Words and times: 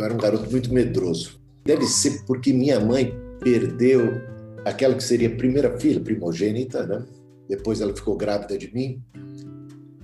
eu 0.00 0.04
era 0.04 0.14
um 0.14 0.18
garoto 0.18 0.50
muito 0.50 0.72
medroso. 0.72 1.38
Deve 1.64 1.86
ser 1.86 2.24
porque 2.24 2.52
minha 2.52 2.80
mãe 2.80 3.14
perdeu 3.38 4.00
aquela 4.64 4.94
que 4.94 5.04
seria 5.04 5.28
a 5.28 5.36
primeira 5.36 5.78
filha, 5.78 6.00
primogênita, 6.00 6.86
né? 6.86 7.04
Depois 7.48 7.80
ela 7.80 7.94
ficou 7.94 8.16
grávida 8.16 8.56
de 8.56 8.72
mim. 8.72 9.02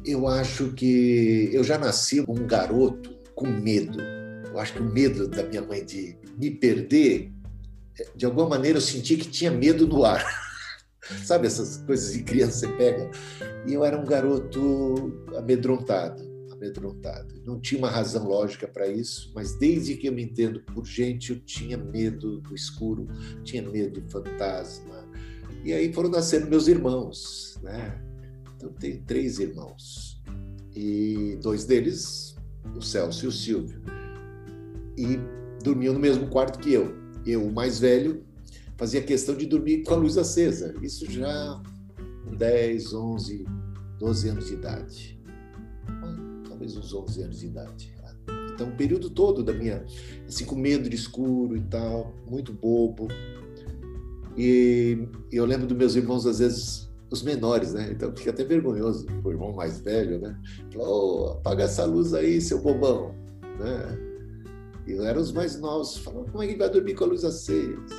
Eu 0.05 0.29
acho 0.29 0.73
que 0.75 1.49
eu 1.53 1.65
já 1.65 1.79
nasci 1.79 2.23
um 2.29 2.47
garoto 2.47 3.17
com 3.35 3.47
medo. 3.47 3.99
Eu 4.53 4.59
acho 4.59 4.75
que 4.75 4.81
o 4.81 4.85
medo 4.85 5.29
da 5.29 5.43
minha 5.43 5.63
mãe 5.63 5.85
de 5.85 6.17
me 6.39 6.51
perder, 6.51 7.33
de 8.15 8.27
alguma 8.27 8.49
maneira 8.49 8.77
eu 8.77 8.83
senti 8.83 9.17
que 9.17 9.29
tinha 9.29 9.51
medo 9.51 9.87
no 9.87 10.05
ar. 10.05 10.25
Sabe 11.25 11.47
essas 11.47 11.79
coisas 11.79 12.13
de 12.13 12.23
criança 12.23 12.67
você 12.67 12.69
pega? 12.69 13.11
E 13.67 13.73
eu 13.73 13.85
era 13.85 13.99
um 13.99 14.05
garoto 14.05 15.25
amedrontado, 15.37 16.23
amedrontado. 16.57 17.35
Não 17.45 17.61
tinha 17.61 17.79
uma 17.79 17.91
razão 17.91 18.27
lógica 18.27 18.67
para 18.67 18.89
isso, 18.89 19.31
mas 19.35 19.59
desde 19.59 19.97
que 19.97 20.09
eu 20.09 20.13
me 20.13 20.23
entendo 20.23 20.61
por 20.61 20.85
gente, 20.85 21.31
eu 21.31 21.41
tinha 21.41 21.77
medo 21.77 22.41
do 22.41 22.55
escuro, 22.55 23.07
tinha 23.45 23.63
medo 23.63 24.01
do 24.01 24.11
fantasma. 24.11 25.09
E 25.65 25.73
aí 25.73 25.93
foram 25.93 26.11
nascendo 26.11 26.49
meus 26.49 26.67
irmãos, 26.67 27.59
né? 27.63 28.01
Então 28.57 28.73
tenho 28.73 29.03
três 29.03 29.39
irmãos 29.39 30.21
e 30.75 31.39
dois 31.43 31.65
deles, 31.65 32.37
o 32.77 32.83
Celso 32.83 33.25
e 33.25 33.29
o 33.29 33.33
Silvio, 33.33 33.81
e 34.97 35.19
dormiam 35.63 35.95
no 35.95 36.01
mesmo 36.01 36.29
quarto 36.29 36.59
que 36.59 36.73
eu. 36.73 36.95
Eu, 37.25 37.45
o 37.45 37.53
mais 37.53 37.79
velho, 37.79 38.25
fazia 38.77 39.03
questão 39.03 39.35
de 39.35 39.47
dormir 39.47 39.83
com 39.83 39.95
a 39.95 39.97
luz 39.97 40.17
acesa. 40.17 40.75
Isso 40.81 41.11
já 41.11 41.61
com 42.25 42.37
10, 42.37 42.93
11, 42.93 43.45
12 43.99 44.29
anos 44.29 44.47
de 44.47 44.55
idade. 44.55 45.16
Talvez 46.67 46.77
uns 46.77 46.93
11 46.93 47.23
anos 47.23 47.41
de 47.41 47.47
idade. 47.47 47.97
Então, 48.53 48.69
o 48.69 48.77
período 48.77 49.11
todo 49.11 49.43
da 49.43 49.53
minha, 49.53 49.85
assim, 50.27 50.45
com 50.45 50.57
medo 50.57 50.89
de 50.89 50.97
escuro 50.97 51.57
e 51.57 51.61
tal, 51.61 52.15
muito 52.29 52.53
bobo. 52.53 53.07
E 54.37 55.09
eu 55.31 55.45
lembro 55.45 55.67
dos 55.67 55.77
meus 55.77 55.95
irmãos, 55.95 56.27
às 56.27 56.39
vezes, 56.39 56.91
os 57.11 57.23
menores, 57.23 57.75
né? 57.75 57.91
Então 57.93 58.15
fica 58.17 58.31
até 58.31 58.45
vergonhoso 58.45 59.07
o 59.23 59.31
irmão 59.31 59.53
mais 59.53 59.81
velho, 59.81 60.19
né? 60.19 60.39
Falou, 60.73 61.27
oh, 61.27 61.33
apaga 61.33 61.65
essa 61.65 61.85
luz 61.85 62.15
aí, 62.15 62.41
seu 62.41 62.61
bobão, 62.61 63.15
né? 63.59 63.99
E 64.87 64.93
eu 64.93 65.05
era 65.05 65.21
os 65.21 65.33
mais 65.33 65.59
novos, 65.61 65.99
falando, 65.99 66.31
como 66.31 66.43
é 66.43 66.47
que 66.47 66.57
vai 66.57 66.71
dormir 66.71 66.95
com 66.95 67.05
a 67.05 67.09
luz 67.09 67.25
acesa? 67.25 67.95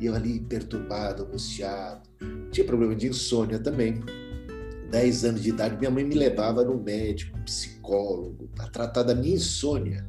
E 0.00 0.06
eu 0.06 0.14
ali 0.14 0.40
perturbado, 0.40 1.22
angustiado. 1.22 2.08
Tinha 2.50 2.66
problema 2.66 2.94
de 2.94 3.08
insônia 3.08 3.58
também. 3.58 4.02
Dez 4.92 5.24
anos 5.24 5.42
de 5.42 5.48
idade, 5.48 5.78
minha 5.78 5.90
mãe 5.90 6.04
me 6.04 6.14
levava 6.14 6.62
no 6.62 6.78
médico, 6.78 7.38
psicólogo, 7.46 8.50
para 8.54 8.68
tratar 8.68 9.02
da 9.04 9.14
minha 9.14 9.36
insônia. 9.36 10.06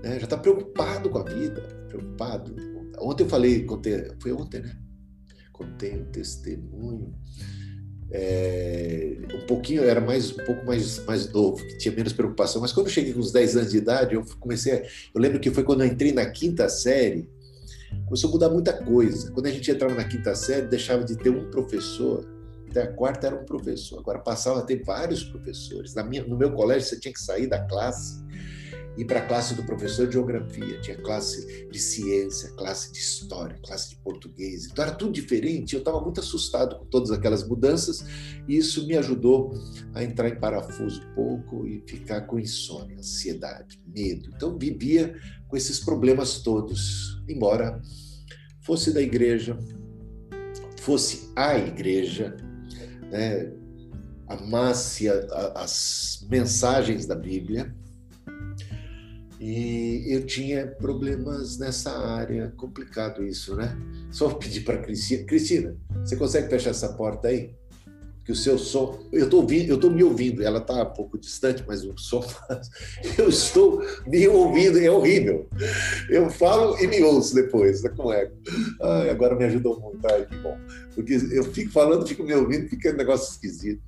Né? 0.00 0.16
Já 0.20 0.24
está 0.24 0.38
preocupado 0.38 1.10
com 1.10 1.18
a 1.18 1.24
vida, 1.24 1.60
preocupado. 1.88 2.54
Ontem 3.00 3.24
eu 3.24 3.28
falei, 3.28 3.64
contei, 3.64 4.12
foi 4.20 4.30
ontem, 4.30 4.60
né? 4.60 4.76
Contei 5.52 5.96
um 5.96 6.04
testemunho. 6.04 7.12
É, 8.12 9.18
um 9.34 9.46
pouquinho, 9.46 9.82
era 9.82 10.00
mais 10.00 10.30
um 10.30 10.44
pouco 10.44 10.64
mais, 10.64 11.04
mais 11.04 11.32
novo, 11.32 11.56
que 11.66 11.76
tinha 11.78 11.92
menos 11.92 12.12
preocupação, 12.12 12.60
mas 12.60 12.72
quando 12.72 12.86
eu 12.86 12.92
cheguei 12.92 13.12
com 13.12 13.18
uns 13.18 13.32
10 13.32 13.56
anos 13.56 13.72
de 13.72 13.78
idade, 13.78 14.14
eu 14.14 14.24
comecei. 14.38 14.72
A, 14.72 14.82
eu 14.82 15.20
lembro 15.20 15.40
que 15.40 15.50
foi 15.50 15.64
quando 15.64 15.82
eu 15.82 15.88
entrei 15.88 16.12
na 16.12 16.26
quinta 16.26 16.68
série, 16.68 17.28
começou 18.04 18.30
a 18.30 18.32
mudar 18.34 18.50
muita 18.50 18.72
coisa. 18.72 19.32
Quando 19.32 19.46
a 19.46 19.50
gente 19.50 19.68
entrava 19.68 19.96
na 19.96 20.04
quinta 20.04 20.32
série, 20.36 20.68
deixava 20.68 21.02
de 21.02 21.16
ter 21.16 21.30
um 21.30 21.50
professor, 21.50 22.24
até 22.70 22.82
a 22.82 22.92
quarta 22.92 23.26
era 23.26 23.36
um 23.36 23.44
professor, 23.44 23.98
agora 23.98 24.18
passava 24.18 24.60
a 24.60 24.62
ter 24.62 24.82
vários 24.84 25.24
professores. 25.24 25.94
Minha, 26.06 26.24
no 26.24 26.36
meu 26.36 26.52
colégio, 26.52 26.88
você 26.88 26.98
tinha 26.98 27.12
que 27.12 27.20
sair 27.20 27.46
da 27.46 27.60
classe 27.66 28.20
ir 28.96 29.04
para 29.04 29.20
a 29.20 29.26
classe 29.26 29.54
do 29.54 29.62
professor 29.62 30.06
de 30.06 30.14
geografia, 30.14 30.80
tinha 30.80 30.96
classe 30.96 31.66
de 31.70 31.78
ciência, 31.78 32.50
classe 32.50 32.92
de 32.92 32.98
história, 32.98 33.58
classe 33.64 33.90
de 33.90 33.96
português. 33.96 34.66
Então 34.66 34.84
era 34.84 34.94
tudo 34.94 35.12
diferente. 35.12 35.74
Eu 35.74 35.78
estava 35.78 36.00
muito 36.00 36.20
assustado 36.20 36.78
com 36.78 36.84
todas 36.86 37.10
aquelas 37.10 37.46
mudanças 37.46 38.04
e 38.46 38.56
isso 38.56 38.86
me 38.86 38.96
ajudou 38.96 39.54
a 39.94 40.02
entrar 40.02 40.28
em 40.28 40.38
parafuso 40.38 41.02
um 41.02 41.14
pouco 41.14 41.66
e 41.66 41.82
ficar 41.86 42.22
com 42.22 42.38
insônia, 42.38 42.98
ansiedade, 42.98 43.80
medo. 43.86 44.30
Então 44.34 44.58
vivia 44.58 45.14
com 45.48 45.56
esses 45.56 45.80
problemas 45.80 46.40
todos, 46.40 47.22
embora 47.28 47.80
fosse 48.60 48.92
da 48.92 49.00
igreja, 49.00 49.58
fosse 50.78 51.30
a 51.34 51.56
igreja, 51.58 52.36
né, 53.10 53.52
amasse 54.28 55.08
a, 55.08 55.14
a, 55.14 55.62
as 55.62 56.26
mensagens 56.30 57.06
da 57.06 57.14
Bíblia, 57.14 57.74
e 59.40 60.04
eu 60.14 60.26
tinha 60.26 60.66
problemas 60.66 61.56
nessa 61.58 61.90
área, 61.90 62.52
complicado 62.58 63.24
isso, 63.24 63.56
né? 63.56 63.74
Só 64.10 64.28
pedir 64.34 64.60
para 64.60 64.82
Cristina, 64.82 65.24
Cristina, 65.24 65.76
você 66.04 66.14
consegue 66.14 66.50
fechar 66.50 66.70
essa 66.70 66.92
porta 66.92 67.28
aí? 67.28 67.54
Que 68.30 68.32
o 68.32 68.36
seu 68.36 68.56
som, 68.56 68.96
eu 69.10 69.24
estou 69.24 69.40
ouvindo, 69.40 69.70
eu 69.70 69.74
estou 69.74 69.90
me 69.90 70.04
ouvindo. 70.04 70.40
Ela 70.40 70.58
está 70.58 70.84
um 70.84 70.94
pouco 70.94 71.18
distante, 71.18 71.64
mas 71.66 71.84
o 71.84 71.98
som, 71.98 72.24
eu 73.18 73.28
estou 73.28 73.84
me 74.06 74.28
ouvindo, 74.28 74.78
é 74.78 74.88
horrível. 74.88 75.48
Eu 76.08 76.30
falo 76.30 76.78
e 76.78 76.86
me 76.86 77.02
ouço 77.02 77.34
depois, 77.34 77.82
né? 77.82 77.90
Como 77.90 78.12
é? 78.12 78.30
Ai, 78.80 79.10
agora 79.10 79.34
me 79.34 79.42
ajudou 79.46 79.80
muito, 79.80 80.06
ai, 80.06 80.24
que 80.26 80.36
bom. 80.36 80.56
Porque 80.94 81.14
eu 81.32 81.42
fico 81.42 81.72
falando, 81.72 82.06
fico 82.06 82.22
me 82.22 82.32
ouvindo, 82.32 82.68
fica 82.68 82.92
um 82.92 82.96
negócio 82.96 83.32
esquisito. 83.32 83.82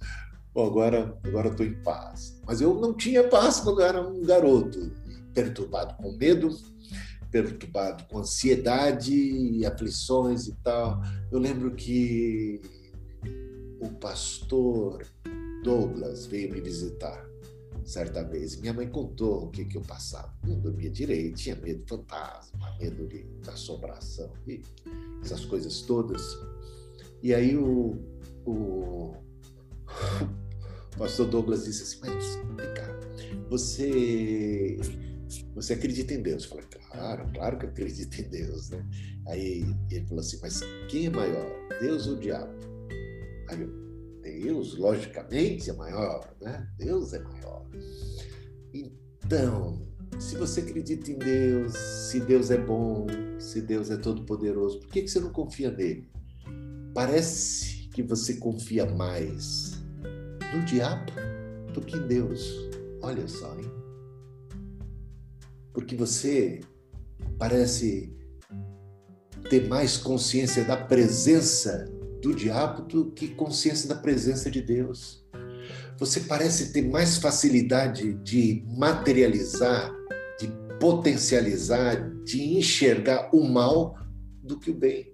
Bom, 0.52 0.66
agora, 0.66 1.16
agora 1.22 1.46
estou 1.46 1.64
em 1.64 1.80
paz. 1.84 2.36
Mas 2.44 2.60
eu 2.60 2.74
não 2.74 2.92
tinha 2.94 3.22
paz 3.22 3.60
quando 3.60 3.80
eu 3.80 3.86
era 3.86 4.02
um 4.02 4.22
garoto 4.22 4.90
perturbado 5.32 5.94
com 6.02 6.16
medo, 6.16 6.50
perturbado 7.30 8.02
com 8.10 8.18
ansiedade 8.18 9.64
aflições 9.64 10.48
e 10.48 10.54
tal. 10.64 11.00
Eu 11.30 11.38
lembro 11.38 11.70
que 11.76 12.60
o 13.82 13.90
pastor 13.94 15.04
Douglas 15.64 16.26
veio 16.26 16.52
me 16.52 16.60
visitar 16.60 17.28
certa 17.84 18.22
vez. 18.22 18.56
Minha 18.56 18.72
mãe 18.72 18.88
contou 18.88 19.44
o 19.44 19.50
que, 19.50 19.64
que 19.64 19.76
eu 19.76 19.82
passava. 19.82 20.32
Não 20.46 20.58
dormia 20.60 20.88
direito, 20.88 21.36
tinha 21.36 21.56
medo 21.56 21.82
de 21.82 21.88
fantasma, 21.88 22.76
medo 22.78 23.08
de 23.08 23.26
assombração 23.48 24.32
e 24.46 24.62
essas 25.20 25.44
coisas 25.44 25.82
todas. 25.82 26.38
E 27.22 27.34
aí 27.34 27.56
o, 27.56 27.98
o, 28.46 29.14
o 30.94 30.96
pastor 30.96 31.26
Douglas 31.26 31.64
disse 31.64 31.82
assim, 31.82 31.98
mas 32.02 32.36
vem 32.56 32.74
cá, 32.74 33.00
você 33.48 34.76
você 35.54 35.72
acredita 35.72 36.14
em 36.14 36.22
Deus? 36.22 36.44
Eu 36.44 36.50
falei, 36.50 36.66
claro, 36.66 37.32
claro 37.32 37.58
que 37.58 37.64
eu 37.64 37.70
acredito 37.70 38.20
em 38.20 38.28
Deus, 38.28 38.70
né? 38.70 38.86
Aí 39.26 39.64
ele 39.90 40.06
falou 40.06 40.20
assim, 40.20 40.38
mas 40.40 40.60
quem 40.88 41.06
é 41.06 41.10
maior, 41.10 41.50
Deus 41.80 42.06
ou 42.06 42.14
o 42.14 42.20
diabo? 42.20 42.71
Deus, 44.22 44.76
logicamente, 44.76 45.70
é 45.70 45.72
maior, 45.72 46.34
né? 46.40 46.68
Deus 46.78 47.12
é 47.12 47.18
maior. 47.20 47.66
Então, 48.72 49.86
se 50.18 50.36
você 50.36 50.60
acredita 50.60 51.10
em 51.10 51.18
Deus, 51.18 51.74
se 51.76 52.20
Deus 52.20 52.50
é 52.50 52.58
bom, 52.58 53.06
se 53.38 53.60
Deus 53.60 53.90
é 53.90 53.96
todo-poderoso, 53.96 54.80
por 54.80 54.88
que, 54.88 55.02
que 55.02 55.08
você 55.08 55.20
não 55.20 55.30
confia 55.30 55.70
nele? 55.70 56.10
Parece 56.94 57.88
que 57.88 58.02
você 58.02 58.34
confia 58.34 58.86
mais 58.86 59.72
no 60.54 60.64
diabo 60.64 61.12
do 61.72 61.80
que 61.80 61.96
em 61.96 62.06
Deus. 62.06 62.70
Olha 63.02 63.26
só, 63.26 63.54
hein? 63.58 63.82
porque 65.72 65.96
você 65.96 66.60
parece 67.38 68.14
ter 69.48 69.66
mais 69.68 69.96
consciência 69.96 70.64
da 70.64 70.76
presença 70.76 71.86
do 72.22 72.32
diabo 72.32 72.82
do 72.82 73.10
que 73.10 73.28
consciência 73.28 73.88
da 73.88 73.96
presença 73.96 74.48
de 74.48 74.62
Deus. 74.62 75.22
Você 75.98 76.20
parece 76.20 76.72
ter 76.72 76.82
mais 76.82 77.18
facilidade 77.18 78.14
de 78.14 78.64
materializar, 78.68 79.92
de 80.38 80.48
potencializar, 80.78 81.96
de 82.24 82.56
enxergar 82.56 83.28
o 83.34 83.44
mal 83.44 83.98
do 84.42 84.58
que 84.58 84.70
o 84.70 84.74
bem. 84.74 85.12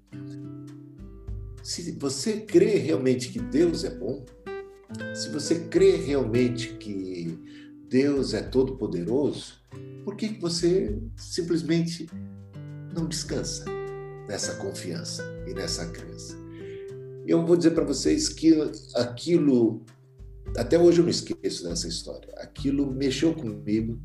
Se 1.63 1.93
você 1.93 2.41
crê 2.41 2.77
realmente 2.77 3.31
que 3.31 3.41
Deus 3.41 3.85
é 3.85 3.91
bom, 3.91 4.25
se 5.15 5.31
você 5.31 5.61
crê 5.67 5.97
realmente 5.97 6.75
que 6.75 7.39
Deus 7.89 8.35
é 8.35 8.43
todo-poderoso, 8.43 9.55
por 10.05 10.15
que 10.17 10.29
você 10.39 10.99
simplesmente 11.17 12.09
não 12.95 13.07
descansa 13.07 13.65
nessa 14.27 14.55
confiança 14.57 15.23
e 15.47 15.53
nessa 15.53 15.87
crença? 15.87 16.48
Eu 17.29 17.45
vou 17.45 17.59
dizer 17.59 17.73
para 17.73 17.85
vocês 17.85 18.27
que 18.31 18.59
aquilo, 18.95 19.85
até 20.57 20.79
hoje 20.79 21.01
eu 21.01 21.03
não 21.03 21.11
esqueço 21.11 21.63
dessa 21.63 21.87
história, 21.87 22.33
aquilo 22.39 22.91
mexeu 22.91 23.35
comigo 23.35 24.01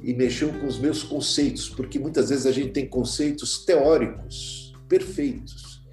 e 0.00 0.14
mexeu 0.14 0.52
com 0.60 0.68
os 0.68 0.78
meus 0.78 1.02
conceitos, 1.02 1.68
porque 1.68 1.98
muitas 1.98 2.28
vezes 2.28 2.46
a 2.46 2.52
gente 2.52 2.70
tem 2.70 2.88
conceitos 2.88 3.64
teóricos 3.64 4.72
perfeitos, 4.88 5.84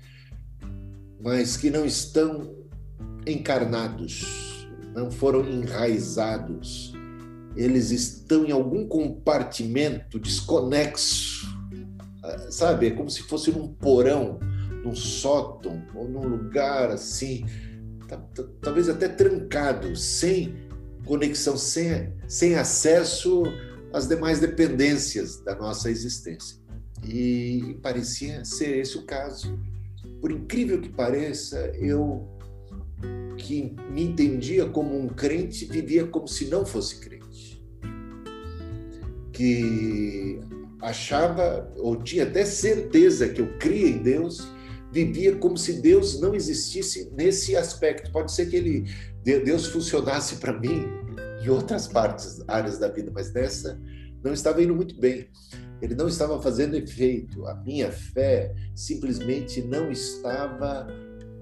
mas 1.19 1.57
que 1.57 1.71
não 1.71 1.83
estão 1.83 2.55
encarnados, 3.25 4.67
não 4.93 5.09
foram 5.09 5.43
enraizados. 5.49 6.93
Eles 7.55 7.89
estão 7.89 8.45
em 8.45 8.51
algum 8.51 8.87
compartimento 8.87 10.19
desconexo, 10.19 11.47
sabe? 12.51 12.85
É 12.85 12.91
como 12.91 13.09
se 13.09 13.23
fosse 13.23 13.51
num 13.51 13.67
porão, 13.67 14.39
num 14.83 14.95
sótão 14.95 15.85
ou 15.93 16.07
num 16.07 16.27
lugar 16.27 16.89
assim, 16.91 17.45
talvez 18.61 18.89
até 18.89 19.07
trancado, 19.07 19.95
sem 19.95 20.55
conexão, 21.05 21.57
sem, 21.57 22.13
sem 22.27 22.55
acesso 22.55 23.43
às 23.93 24.07
demais 24.07 24.39
dependências 24.39 25.41
da 25.41 25.55
nossa 25.55 25.89
existência. 25.89 26.57
E 27.03 27.79
parecia 27.81 28.45
ser 28.45 28.77
esse 28.77 28.97
o 28.97 29.03
caso. 29.03 29.59
Por 30.19 30.31
incrível 30.31 30.79
que 30.79 30.89
pareça, 30.89 31.71
eu 31.79 32.27
que 33.37 33.75
me 33.89 34.03
entendia 34.03 34.69
como 34.69 34.97
um 34.97 35.07
crente 35.07 35.65
vivia 35.65 36.05
como 36.05 36.27
se 36.27 36.45
não 36.45 36.65
fosse 36.65 36.99
crente. 36.99 37.65
Que 39.33 40.39
achava 40.81 41.71
ou 41.77 41.95
tinha 41.95 42.23
até 42.23 42.45
certeza 42.45 43.29
que 43.29 43.41
eu 43.41 43.57
cria 43.57 43.87
em 43.87 43.97
Deus, 43.97 44.47
vivia 44.91 45.35
como 45.35 45.57
se 45.57 45.81
Deus 45.81 46.19
não 46.19 46.35
existisse 46.35 47.09
nesse 47.15 47.55
aspecto. 47.55 48.11
Pode 48.11 48.31
ser 48.31 48.47
que 48.47 48.55
ele 48.55 48.85
Deus 49.23 49.67
funcionasse 49.67 50.37
para 50.37 50.59
mim 50.59 50.85
em 51.43 51.49
outras 51.49 51.87
partes, 51.87 52.41
áreas 52.47 52.77
da 52.77 52.87
vida, 52.87 53.11
mas 53.13 53.33
nessa 53.33 53.79
não 54.23 54.33
estava 54.33 54.61
indo 54.61 54.75
muito 54.75 54.99
bem. 54.99 55.27
Ele 55.81 55.95
não 55.95 56.07
estava 56.07 56.39
fazendo 56.41 56.75
efeito. 56.75 57.45
A 57.47 57.55
minha 57.55 57.91
fé 57.91 58.53
simplesmente 58.75 59.61
não 59.63 59.91
estava 59.91 60.87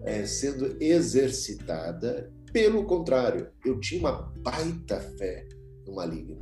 é, 0.03 0.25
sendo 0.25 0.77
exercitada. 0.81 2.31
Pelo 2.53 2.85
contrário, 2.85 3.49
eu 3.65 3.79
tinha 3.79 3.99
uma 3.99 4.33
baita 4.41 4.99
fé 4.99 5.45
no 5.85 5.95
maligno, 5.95 6.39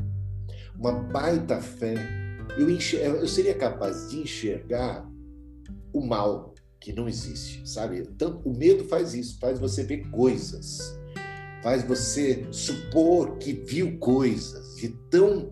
uma 0.78 0.92
baita 0.92 1.60
fé. 1.60 1.96
Eu, 2.58 2.70
eu 2.70 3.28
seria 3.28 3.56
capaz 3.56 4.10
de 4.10 4.20
enxergar 4.20 5.10
o 5.92 6.06
mal 6.06 6.54
que 6.80 6.94
não 6.94 7.08
existe, 7.08 7.68
sabe? 7.68 8.00
Então, 8.00 8.42
o 8.46 8.54
medo 8.54 8.84
faz 8.86 9.14
isso, 9.14 9.40
faz 9.40 9.60
você 9.60 9.84
ver 9.84 10.10
coisas, 10.10 10.98
faz 11.62 11.84
você 11.84 12.48
supor 12.52 13.38
que 13.38 13.54
viu 13.54 13.98
coisas 13.98 14.76
de 14.76 14.90
tão 15.10 15.52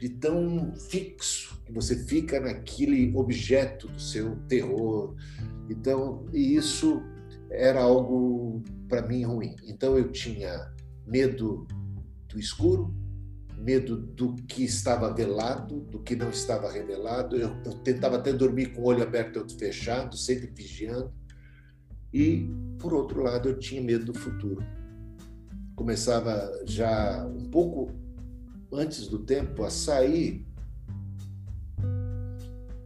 de 0.00 0.08
tão 0.08 0.72
fixo 0.76 1.60
que 1.66 1.72
você 1.72 1.96
fica 1.96 2.38
naquele 2.38 3.12
objeto 3.16 3.88
do 3.88 4.00
seu 4.00 4.36
terror. 4.46 5.16
Então, 5.68 6.24
e 6.32 6.54
isso 6.54 7.02
era 7.50 7.82
algo 7.82 8.62
para 8.88 9.02
mim 9.06 9.24
ruim. 9.24 9.56
Então 9.66 9.96
eu 9.96 10.10
tinha 10.10 10.72
medo 11.06 11.66
do 12.28 12.38
escuro, 12.38 12.94
medo 13.58 13.96
do 13.96 14.34
que 14.34 14.64
estava 14.64 15.12
velado, 15.12 15.80
do 15.80 15.98
que 15.98 16.16
não 16.16 16.30
estava 16.30 16.70
revelado. 16.70 17.36
Eu, 17.36 17.54
eu 17.64 17.72
tentava 17.74 18.16
até 18.16 18.32
dormir 18.32 18.72
com 18.72 18.82
o 18.82 18.86
olho 18.86 19.02
aberto 19.02 19.36
e 19.36 19.38
outro 19.38 19.56
fechado, 19.56 20.16
sempre 20.16 20.46
vigiando. 20.46 21.12
E, 22.12 22.48
por 22.78 22.94
outro 22.94 23.22
lado, 23.22 23.48
eu 23.48 23.58
tinha 23.58 23.82
medo 23.82 24.06
do 24.06 24.18
futuro. 24.18 24.64
Começava 25.74 26.62
já 26.64 27.26
um 27.26 27.50
pouco 27.50 27.90
antes 28.72 29.08
do 29.08 29.18
tempo 29.18 29.62
a 29.62 29.70
sair 29.70 30.46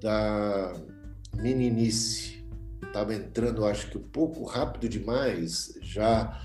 da 0.01 0.75
meninice 1.37 2.33
estava 2.93 3.15
entrando, 3.15 3.65
acho 3.65 3.91
que 3.91 3.97
um 3.97 4.03
pouco 4.03 4.45
rápido 4.45 4.89
demais, 4.89 5.79
já 5.81 6.39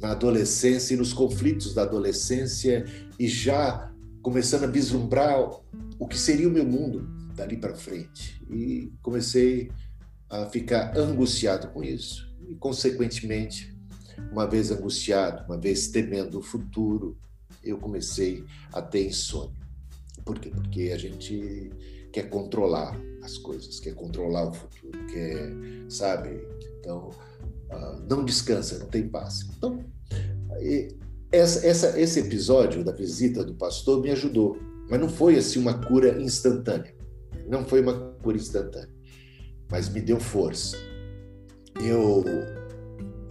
na 0.00 0.12
adolescência 0.12 0.94
e 0.94 0.96
nos 0.96 1.12
conflitos 1.12 1.74
da 1.74 1.82
adolescência 1.82 2.84
e 3.18 3.28
já 3.28 3.92
começando 4.22 4.64
a 4.64 4.66
vislumbrar 4.66 5.38
o 5.98 6.06
que 6.06 6.18
seria 6.18 6.48
o 6.48 6.50
meu 6.50 6.64
mundo 6.64 7.06
dali 7.34 7.56
para 7.56 7.74
frente. 7.74 8.42
E 8.50 8.92
comecei 9.02 9.70
a 10.28 10.46
ficar 10.46 10.96
angustiado 10.96 11.68
com 11.68 11.82
isso. 11.82 12.28
E, 12.48 12.54
consequentemente, 12.54 13.76
uma 14.30 14.46
vez 14.46 14.70
angustiado, 14.70 15.44
uma 15.44 15.58
vez 15.58 15.88
temendo 15.88 16.38
o 16.38 16.42
futuro, 16.42 17.18
eu 17.62 17.78
comecei 17.78 18.44
a 18.72 18.80
ter 18.80 19.06
insônia. 19.06 19.56
Por 20.24 20.38
quê? 20.38 20.50
Porque 20.50 20.90
a 20.94 20.98
gente 20.98 21.70
quer 22.12 22.28
controlar 22.28 22.98
as 23.22 23.38
coisas, 23.38 23.80
quer 23.80 23.94
controlar 23.94 24.48
o 24.48 24.52
futuro, 24.52 25.06
quer, 25.06 25.52
sabe? 25.88 26.40
Então, 26.78 27.10
não 28.08 28.24
descansa, 28.24 28.78
não 28.78 28.86
tem 28.86 29.08
paz. 29.08 29.46
Então, 29.56 29.84
essa, 31.30 31.66
essa, 31.66 32.00
esse 32.00 32.20
episódio 32.20 32.84
da 32.84 32.92
visita 32.92 33.44
do 33.44 33.54
pastor 33.54 34.02
me 34.02 34.10
ajudou, 34.10 34.58
mas 34.88 35.00
não 35.00 35.08
foi 35.08 35.36
assim 35.36 35.60
uma 35.60 35.74
cura 35.74 36.20
instantânea. 36.20 36.94
Não 37.48 37.64
foi 37.64 37.80
uma 37.80 37.94
cura 38.22 38.36
instantânea, 38.36 38.90
mas 39.70 39.88
me 39.88 40.00
deu 40.00 40.18
força. 40.18 40.76
Eu 41.82 42.24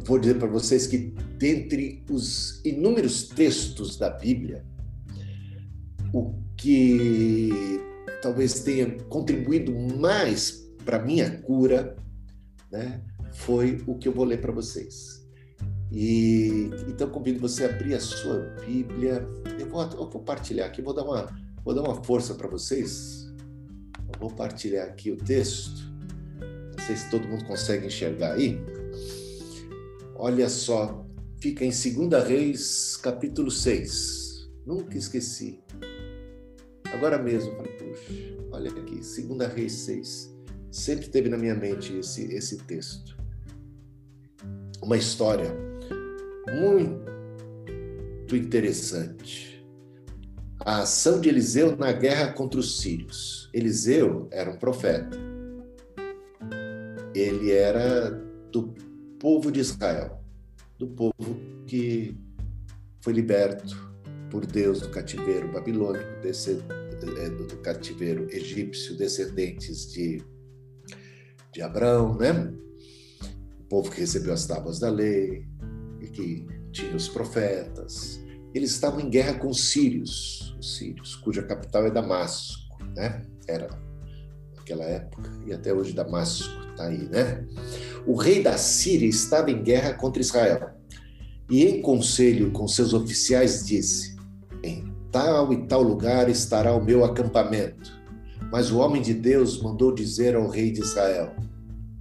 vou 0.04 0.18
dizer 0.18 0.36
para 0.36 0.48
vocês 0.48 0.88
que 0.88 1.14
dentre 1.38 2.04
os 2.10 2.64
inúmeros 2.66 3.28
textos 3.28 3.98
da 3.98 4.10
Bíblia, 4.10 4.66
o 6.14 6.34
que 6.58 7.80
talvez 8.22 8.62
tenha 8.62 8.98
contribuído 9.08 9.72
mais 9.72 10.68
para 10.84 11.00
minha 11.00 11.40
cura, 11.42 11.96
né, 12.72 13.02
foi 13.34 13.82
o 13.88 13.98
que 13.98 14.08
eu 14.08 14.14
vou 14.14 14.26
ler 14.26 14.42
para 14.42 14.52
vocês. 14.52 15.20
E 15.92 16.70
então 16.88 17.10
convido 17.10 17.40
você 17.40 17.66
a 17.66 17.70
abrir 17.70 17.96
a 17.96 18.00
sua 18.00 18.40
Bíblia. 18.66 19.28
Eu 19.58 19.68
vou, 19.68 19.82
eu 19.82 20.10
vou 20.10 20.22
partilhar 20.22 20.68
aqui, 20.68 20.82
vou 20.82 20.94
dar 20.94 21.04
uma, 21.04 21.28
vou 21.64 21.74
dar 21.74 21.82
uma 21.82 22.04
força 22.04 22.36
para 22.36 22.48
vocês. 22.48 23.28
Eu 24.14 24.20
vou 24.20 24.30
partilhar 24.30 24.88
aqui 24.88 25.12
o 25.12 25.18
texto. 25.18 25.90
Não 26.78 26.86
sei 26.86 26.96
se 26.96 27.10
todo 27.10 27.28
mundo 27.28 27.46
consegue 27.46 27.88
enxergar 27.88 28.34
aí. 28.34 28.60
Olha 30.16 30.50
só, 30.50 31.06
fica 31.40 31.66
em 31.66 31.70
2 31.70 32.24
Reis, 32.28 32.98
capítulo 32.98 33.50
6. 33.50 34.50
Nunca 34.66 34.98
esqueci. 34.98 35.60
Agora 36.94 37.18
mesmo, 37.18 37.56
falei, 37.56 37.72
puxa, 37.74 38.38
olha 38.52 38.70
aqui, 38.70 38.96
2 38.96 39.54
Reis 39.54 39.74
6. 39.74 40.36
Sempre 40.72 41.10
teve 41.10 41.30
na 41.30 41.38
minha 41.38 41.56
mente 41.56 41.98
esse, 41.98 42.32
esse 42.34 42.58
texto. 42.58 43.19
Uma 44.82 44.98
história 44.98 45.54
muito 46.60 48.36
interessante. 48.36 49.66
A 50.60 50.82
ação 50.82 51.20
de 51.20 51.30
Eliseu 51.30 51.76
na 51.76 51.92
guerra 51.92 52.34
contra 52.34 52.60
os 52.60 52.80
sírios. 52.80 53.50
Eliseu 53.54 54.28
era 54.32 54.52
um 54.52 54.58
profeta. 54.58 55.18
Ele 57.14 57.52
era 57.52 58.12
do 58.52 58.74
povo 59.20 59.52
de 59.52 59.60
Israel, 59.60 60.24
do 60.78 60.88
povo 60.88 61.14
que 61.66 62.18
foi 63.02 63.14
liberto 63.14 63.90
por 64.30 64.46
Deus 64.46 64.82
do 64.82 64.90
cativeiro 64.90 65.52
babilônico, 65.52 66.06
é, 66.26 67.30
do 67.30 67.58
cativeiro 67.58 68.28
egípcio, 68.30 68.96
descendentes 68.96 69.92
de, 69.92 70.22
de 71.52 71.62
Abraão, 71.62 72.16
né? 72.16 72.54
Povo 73.70 73.92
que 73.92 74.00
recebeu 74.00 74.34
as 74.34 74.46
tábuas 74.46 74.80
da 74.80 74.90
lei 74.90 75.46
e 76.02 76.08
que 76.08 76.48
tinha 76.72 76.96
os 76.96 77.08
profetas. 77.08 78.20
Eles 78.54 78.72
estavam 78.72 79.00
em 79.00 79.10
guerra 79.10 79.36
com 79.36 79.50
os 79.50 79.72
sírios, 79.72 80.56
os 80.60 80.78
sírios, 80.78 81.16
cuja 81.16 81.44
capital 81.44 81.86
é 81.86 81.92
Damasco, 81.92 82.78
né? 82.96 83.22
Era 83.48 83.70
naquela 84.56 84.84
época 84.84 85.32
e 85.46 85.54
até 85.54 85.74
hoje 85.74 85.94
Damasco 85.94 86.50
está 86.72 86.88
aí, 86.88 87.08
né? 87.10 87.46
O 88.06 88.16
rei 88.16 88.42
da 88.42 88.58
Síria 88.58 89.08
estava 89.08 89.52
em 89.52 89.62
guerra 89.62 89.94
contra 89.94 90.22
Israel 90.22 90.72
e 91.50 91.66
em 91.66 91.82
conselho 91.82 92.52
com 92.52 92.68
seus 92.68 92.94
oficiais 92.94 93.66
disse: 93.66 94.16
em 94.64 94.94
tal 95.12 95.52
e 95.52 95.68
tal 95.68 95.82
lugar 95.82 96.30
estará 96.30 96.74
o 96.74 96.84
meu 96.84 97.04
acampamento. 97.04 98.00
Mas 98.52 98.72
o 98.72 98.80
homem 98.80 99.02
de 99.02 99.14
Deus 99.14 99.62
mandou 99.62 99.94
dizer 99.94 100.36
ao 100.36 100.48
rei 100.48 100.72
de 100.72 100.82
Israel: 100.82 101.36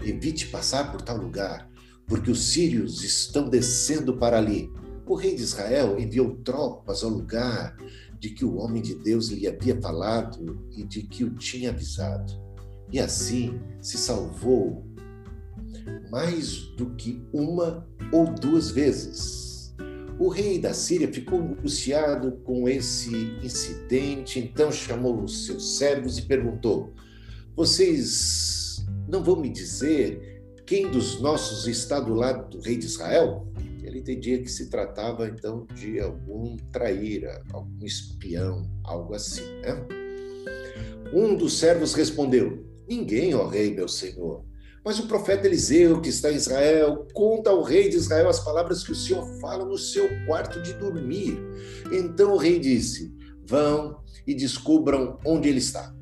Evite 0.02 0.46
passar 0.46 0.92
por 0.92 1.02
tal 1.02 1.16
lugar, 1.16 1.68
porque 2.06 2.30
os 2.30 2.52
sírios 2.52 3.02
estão 3.02 3.48
descendo 3.48 4.16
para 4.16 4.38
ali. 4.38 4.70
O 5.06 5.14
rei 5.14 5.34
de 5.34 5.42
Israel 5.42 5.98
enviou 5.98 6.36
tropas 6.36 7.02
ao 7.02 7.10
lugar 7.10 7.76
de 8.18 8.30
que 8.30 8.44
o 8.44 8.56
homem 8.56 8.82
de 8.82 8.94
Deus 8.94 9.28
lhe 9.28 9.46
havia 9.46 9.80
falado 9.80 10.66
e 10.76 10.84
de 10.84 11.02
que 11.02 11.24
o 11.24 11.34
tinha 11.34 11.70
avisado. 11.70 12.32
E 12.90 12.98
assim 12.98 13.60
se 13.80 13.96
salvou 13.98 14.86
mais 16.10 16.56
do 16.76 16.94
que 16.94 17.22
uma 17.32 17.86
ou 18.12 18.26
duas 18.26 18.70
vezes. 18.70 19.74
O 20.18 20.28
rei 20.28 20.58
da 20.58 20.74
Síria 20.74 21.12
ficou 21.12 21.40
angustiado 21.40 22.32
com 22.44 22.68
esse 22.68 23.14
incidente, 23.42 24.40
então 24.40 24.72
chamou 24.72 25.22
os 25.22 25.46
seus 25.46 25.78
servos 25.78 26.18
e 26.18 26.22
perguntou: 26.22 26.92
Vocês 27.54 28.67
não 29.08 29.22
vão 29.24 29.36
me 29.36 29.48
dizer 29.48 30.42
quem 30.66 30.90
dos 30.90 31.18
nossos 31.18 31.66
está 31.66 31.98
do 31.98 32.12
lado 32.12 32.50
do 32.50 32.60
rei 32.60 32.76
de 32.76 32.84
Israel? 32.84 33.50
Ele 33.82 34.00
entendia 34.00 34.42
que 34.42 34.50
se 34.50 34.68
tratava 34.68 35.26
então 35.26 35.66
de 35.74 35.98
algum 35.98 36.58
traíra, 36.70 37.42
algum 37.54 37.86
espião, 37.86 38.70
algo 38.84 39.14
assim. 39.14 39.44
Né? 39.62 39.86
Um 41.12 41.34
dos 41.34 41.58
servos 41.58 41.94
respondeu: 41.94 42.66
Ninguém, 42.86 43.34
ó 43.34 43.46
rei, 43.46 43.74
meu 43.74 43.88
senhor. 43.88 44.44
Mas 44.84 44.98
o 44.98 45.06
profeta 45.06 45.46
Eliseu, 45.46 46.00
que 46.00 46.10
está 46.10 46.30
em 46.30 46.36
Israel, 46.36 47.06
conta 47.12 47.50
ao 47.50 47.62
rei 47.62 47.88
de 47.88 47.96
Israel 47.96 48.28
as 48.28 48.40
palavras 48.40 48.84
que 48.84 48.92
o 48.92 48.94
Senhor 48.94 49.24
fala 49.40 49.64
no 49.64 49.76
seu 49.76 50.08
quarto 50.26 50.62
de 50.62 50.74
dormir. 50.74 51.38
Então 51.90 52.34
o 52.34 52.36
rei 52.36 52.58
disse: 52.58 53.10
Vão 53.44 54.02
e 54.26 54.34
descubram 54.34 55.18
onde 55.24 55.48
ele 55.48 55.58
está, 55.58 55.94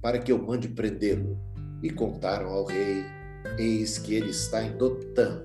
para 0.00 0.18
que 0.18 0.30
eu 0.30 0.38
mande 0.38 0.68
prendê-lo. 0.68 1.38
E 1.82 1.90
contaram 1.90 2.48
ao 2.50 2.64
rei: 2.64 3.04
Eis 3.58 3.98
que 3.98 4.14
ele 4.14 4.30
está 4.30 4.62
em 4.62 4.76
Dotã. 4.76 5.44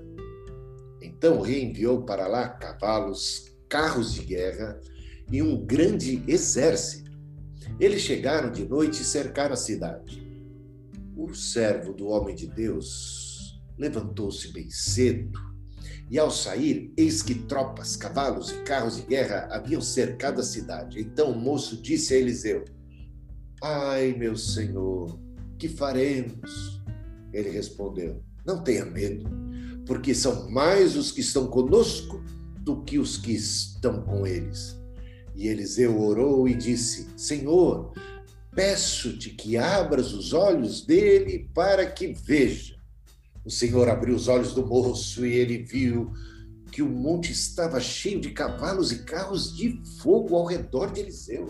Então 1.00 1.38
o 1.38 1.42
rei 1.42 1.64
enviou 1.64 2.02
para 2.02 2.26
lá 2.26 2.48
cavalos, 2.48 3.56
carros 3.68 4.12
de 4.14 4.24
guerra 4.24 4.80
e 5.30 5.42
um 5.42 5.64
grande 5.64 6.22
exército. 6.26 7.10
Eles 7.80 8.02
chegaram 8.02 8.50
de 8.50 8.66
noite 8.66 9.02
e 9.02 9.04
cercaram 9.04 9.54
a 9.54 9.56
cidade. 9.56 10.24
O 11.16 11.34
servo 11.34 11.92
do 11.92 12.08
homem 12.08 12.34
de 12.34 12.46
Deus 12.46 13.60
levantou-se 13.78 14.52
bem 14.52 14.70
cedo 14.70 15.38
e, 16.10 16.18
ao 16.18 16.30
sair, 16.30 16.92
eis 16.96 17.22
que 17.22 17.34
tropas, 17.34 17.96
cavalos 17.96 18.50
e 18.50 18.62
carros 18.62 18.96
de 18.96 19.02
guerra 19.02 19.48
haviam 19.50 19.80
cercado 19.80 20.40
a 20.40 20.44
cidade. 20.44 21.00
Então 21.00 21.32
o 21.32 21.38
moço 21.38 21.80
disse 21.82 22.14
a 22.14 22.18
Eliseu: 22.18 22.64
Ai, 23.62 24.14
meu 24.16 24.36
senhor, 24.36 25.18
que 25.56 25.68
faremos? 25.68 26.80
Ele 27.32 27.50
respondeu: 27.50 28.22
Não 28.44 28.62
tenha 28.62 28.84
medo, 28.84 29.28
porque 29.86 30.14
são 30.14 30.50
mais 30.50 30.96
os 30.96 31.12
que 31.12 31.20
estão 31.20 31.46
conosco 31.48 32.22
do 32.60 32.82
que 32.82 32.98
os 32.98 33.16
que 33.16 33.32
estão 33.32 34.02
com 34.02 34.26
eles. 34.26 34.76
E 35.34 35.48
Eliseu 35.48 36.00
orou 36.00 36.48
e 36.48 36.54
disse: 36.54 37.08
Senhor, 37.16 37.92
peço-te 38.54 39.30
que 39.30 39.56
abras 39.56 40.12
os 40.12 40.32
olhos 40.32 40.84
dele 40.84 41.50
para 41.54 41.86
que 41.86 42.12
veja. 42.12 42.76
O 43.44 43.50
Senhor 43.50 43.88
abriu 43.88 44.16
os 44.16 44.26
olhos 44.26 44.54
do 44.54 44.66
moço 44.66 45.24
e 45.24 45.34
ele 45.34 45.58
viu 45.58 46.12
que 46.72 46.82
o 46.82 46.88
monte 46.88 47.30
estava 47.30 47.80
cheio 47.80 48.20
de 48.20 48.30
cavalos 48.32 48.90
e 48.90 49.04
carros 49.04 49.56
de 49.56 49.80
fogo 50.00 50.34
ao 50.34 50.44
redor 50.44 50.92
de 50.92 51.00
Eliseu. 51.00 51.46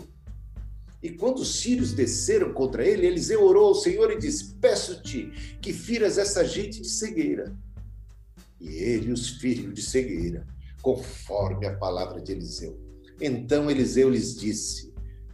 E 1.01 1.11
quando 1.11 1.39
os 1.39 1.61
sírios 1.61 1.93
desceram 1.93 2.53
contra 2.53 2.85
ele, 2.85 3.05
Eliseu 3.05 3.43
orou 3.43 3.67
ao 3.67 3.75
Senhor 3.75 4.11
e 4.11 4.17
disse: 4.17 4.55
Peço-te 4.55 5.57
que 5.61 5.71
firas 5.71 6.17
essa 6.17 6.43
gente 6.43 6.81
de 6.81 6.89
cegueira. 6.89 7.55
E 8.59 8.67
ele 8.67 9.11
os 9.11 9.29
feriu 9.29 9.71
de 9.71 9.81
cegueira, 9.81 10.45
conforme 10.81 11.67
a 11.67 11.75
palavra 11.75 12.19
de 12.19 12.31
Eliseu. 12.31 12.79
Então 13.21 13.69
Eliseu 13.69 14.09
lhes 14.09 14.35
disse: 14.35 14.87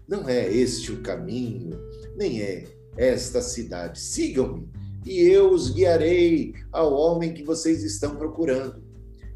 não 0.07 0.27
é 0.27 0.47
este 0.47 0.91
o 0.91 1.01
caminho, 1.01 1.71
nem 2.15 2.41
é 2.41 2.65
esta 2.97 3.41
cidade. 3.41 3.99
Sigam-me, 3.99 4.69
e 5.05 5.21
eu 5.21 5.51
os 5.51 5.69
guiarei 5.69 6.53
ao 6.71 6.93
homem 6.93 7.33
que 7.33 7.43
vocês 7.43 7.83
estão 7.83 8.15
procurando. 8.15 8.83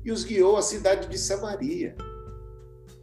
E 0.03 0.12
os 0.12 0.24
guiou 0.24 0.57
à 0.57 0.62
cidade 0.62 1.07
de 1.07 1.17
Samaria. 1.17 1.96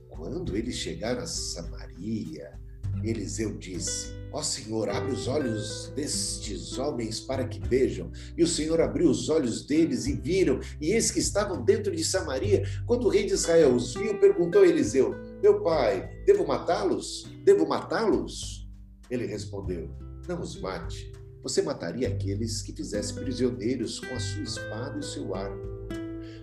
Quando 0.09 0.57
eles 0.57 0.77
chegaram 0.77 1.23
a 1.23 1.27
Samaria, 1.27 2.54
Eliseu 3.03 3.57
disse: 3.59 4.15
Ó 4.35 4.43
Senhor, 4.43 4.89
abre 4.89 5.13
os 5.13 5.29
olhos 5.29 5.93
destes 5.95 6.77
homens 6.77 7.21
para 7.21 7.47
que 7.47 7.61
vejam. 7.61 8.11
E 8.37 8.43
o 8.43 8.49
Senhor 8.49 8.81
abriu 8.81 9.09
os 9.09 9.29
olhos 9.29 9.65
deles 9.65 10.07
e 10.07 10.15
viram, 10.15 10.59
e 10.81 10.91
eis 10.91 11.11
que 11.11 11.21
estavam 11.21 11.65
dentro 11.65 11.95
de 11.95 12.05
Samaria. 12.05 12.65
Quando 12.85 13.07
o 13.07 13.09
rei 13.09 13.27
de 13.27 13.35
Israel 13.35 13.75
os 13.75 13.95
viu, 13.95 14.19
perguntou 14.19 14.63
a 14.63 14.67
Eliseu: 14.67 15.15
Meu 15.41 15.63
pai, 15.63 16.11
devo 16.27 16.47
matá-los? 16.47 17.27
Devo 17.45 17.67
matá-los? 17.67 18.69
Ele 19.09 19.25
respondeu: 19.25 19.89
Não 20.27 20.41
os 20.41 20.61
mate. 20.61 21.13
Você 21.45 21.63
mataria 21.63 22.09
aqueles 22.09 22.63
que 22.63 22.73
fizessem 22.73 23.15
prisioneiros 23.17 24.01
com 24.01 24.15
a 24.15 24.19
sua 24.19 24.43
espada 24.43 24.97
e 24.97 25.01
o 25.01 25.03
seu 25.03 25.35
arco. 25.35 25.75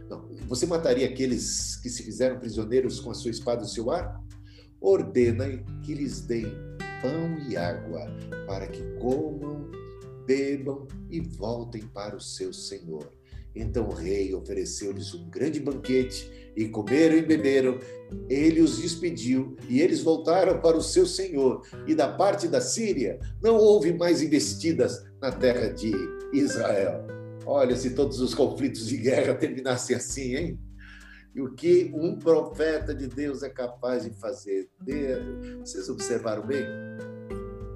Não, 0.07 0.29
você 0.47 0.65
mataria 0.65 1.07
aqueles 1.07 1.75
que 1.77 1.89
se 1.89 2.03
fizeram 2.03 2.39
prisioneiros 2.39 2.99
com 2.99 3.11
a 3.11 3.13
sua 3.13 3.31
espada 3.31 3.63
e 3.63 3.65
o 3.65 3.69
seu 3.69 3.89
arco? 3.91 4.23
Ordena 4.81 5.47
que 5.83 5.93
lhes 5.93 6.21
deem 6.21 6.51
pão 7.01 7.37
e 7.47 7.55
água, 7.55 8.05
para 8.47 8.67
que 8.67 8.81
comam, 8.99 9.69
bebam 10.25 10.87
e 11.09 11.19
voltem 11.19 11.83
para 11.83 12.15
o 12.15 12.21
seu 12.21 12.51
senhor. 12.51 13.11
Então 13.55 13.87
o 13.87 13.93
rei 13.93 14.33
ofereceu-lhes 14.33 15.13
um 15.13 15.29
grande 15.29 15.59
banquete, 15.59 16.31
e 16.55 16.67
comeram 16.67 17.15
e 17.15 17.21
beberam. 17.21 17.79
Ele 18.29 18.61
os 18.61 18.77
despediu, 18.77 19.55
e 19.69 19.81
eles 19.81 20.01
voltaram 20.01 20.59
para 20.59 20.77
o 20.77 20.81
seu 20.81 21.05
senhor. 21.05 21.65
E 21.87 21.95
da 21.95 22.09
parte 22.09 22.47
da 22.47 22.59
Síria 22.59 23.19
não 23.41 23.55
houve 23.55 23.93
mais 23.93 24.21
investidas 24.21 25.03
na 25.21 25.31
terra 25.31 25.69
de 25.69 25.91
Israel. 26.33 27.05
Olha, 27.45 27.75
se 27.75 27.91
todos 27.91 28.19
os 28.19 28.35
conflitos 28.35 28.87
de 28.87 28.97
guerra 28.97 29.33
terminassem 29.33 29.95
assim, 29.95 30.35
hein? 30.35 30.59
O 31.37 31.49
que 31.49 31.89
um 31.93 32.19
profeta 32.19 32.93
de 32.93 33.07
Deus 33.07 33.41
é 33.41 33.49
capaz 33.49 34.03
de 34.03 34.11
fazer? 34.19 34.69
Vocês 35.59 35.87
observaram 35.87 36.45
bem? 36.45 36.65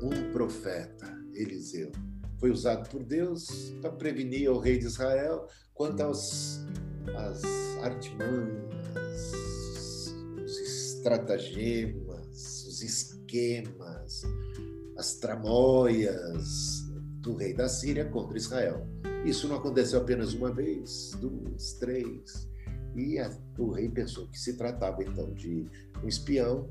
Um 0.01 0.29
profeta, 0.31 1.07
Eliseu, 1.33 1.89
foi 2.38 2.51
usado 2.51 2.89
por 2.89 3.01
Deus 3.01 3.74
para 3.81 3.91
prevenir 3.91 4.51
o 4.51 4.59
rei 4.59 4.77
de 4.77 4.85
Israel 4.85 5.47
quanto 5.74 6.01
aos, 6.01 6.65
às 7.15 7.41
artimanhas, 7.81 9.33
os 10.43 10.59
estratagemas, 10.59 12.65
os 12.67 12.81
esquemas, 12.81 14.24
as 14.97 15.15
tramóias 15.15 16.83
do 17.21 17.35
rei 17.35 17.53
da 17.53 17.69
Síria 17.69 18.03
contra 18.03 18.38
Israel. 18.38 18.85
Isso 19.25 19.47
não 19.47 19.55
aconteceu 19.55 20.01
apenas 20.01 20.33
uma 20.33 20.53
vez, 20.53 21.12
duas, 21.21 21.74
três. 21.74 22.53
E 22.96 23.20
a, 23.20 23.32
o 23.58 23.72
rei 23.72 23.90
pensou 23.90 24.28
que 24.28 24.40
se 24.40 24.54
tratava 24.54 25.04
então 25.04 25.34
de 25.34 25.66
um 26.04 26.08
espião 26.08 26.70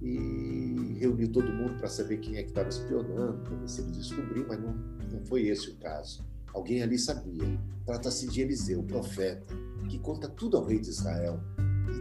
e 0.00 0.96
reuniu 0.98 1.30
todo 1.30 1.52
mundo 1.52 1.76
para 1.76 1.88
saber 1.88 2.18
quem 2.18 2.36
é 2.36 2.42
que 2.42 2.50
estava 2.50 2.68
espionando, 2.68 3.42
para 3.42 3.56
ver 3.56 3.68
se 3.68 3.80
ele 3.80 3.90
descobriu, 3.90 4.46
mas 4.48 4.60
não, 4.60 4.72
não 5.12 5.24
foi 5.26 5.48
esse 5.48 5.70
o 5.70 5.76
caso. 5.76 6.24
Alguém 6.54 6.82
ali 6.82 6.98
sabia. 6.98 7.44
Trata-se 7.84 8.28
de 8.28 8.40
Eliseu, 8.40 8.82
profeta, 8.82 9.54
que 9.88 9.98
conta 9.98 10.28
tudo 10.28 10.56
ao 10.56 10.64
rei 10.64 10.78
de 10.78 10.88
Israel. 10.88 11.40